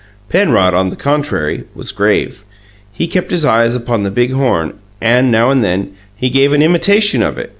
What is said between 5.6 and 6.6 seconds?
then, he gave